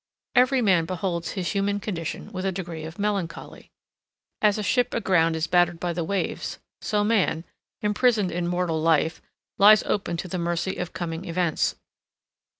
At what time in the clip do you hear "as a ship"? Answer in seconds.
4.41-4.95